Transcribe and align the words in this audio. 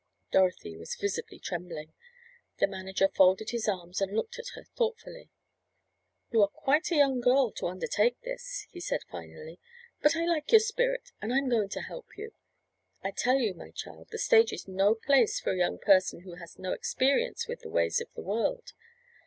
Dorothy 0.31 0.75
was 0.75 0.95
visibly 0.95 1.37
trembling. 1.37 1.93
The 2.57 2.65
manager 2.65 3.07
folded 3.07 3.51
his 3.51 3.67
arms 3.67 4.01
and 4.01 4.11
looked 4.15 4.39
at 4.39 4.47
her 4.55 4.63
thoughtfully. 4.63 5.29
"You're 6.31 6.47
quite 6.47 6.89
a 6.89 6.95
young 6.95 7.21
girl 7.21 7.51
to 7.57 7.67
undertake 7.67 8.19
this," 8.21 8.65
he 8.71 8.79
said 8.79 9.03
finally. 9.11 9.59
"But 10.01 10.15
I 10.15 10.25
like 10.25 10.51
your 10.51 10.59
spirit, 10.59 11.11
and 11.21 11.31
I'm 11.31 11.49
going 11.49 11.69
to 11.69 11.81
help 11.81 12.17
you. 12.17 12.33
I 13.03 13.11
tell 13.11 13.37
you, 13.37 13.53
my 13.53 13.69
child, 13.69 14.07
the 14.09 14.17
stage 14.17 14.51
is 14.51 14.67
no 14.67 14.95
place 14.95 15.39
for 15.39 15.51
a 15.51 15.57
young 15.57 15.77
person 15.77 16.21
who 16.21 16.33
has 16.33 16.55
had 16.55 16.63
no 16.63 16.73
experience 16.73 17.47
with 17.47 17.59
the 17.59 17.69
ways 17.69 18.01
of 18.01 18.11
the 18.15 18.23
world. 18.23 18.73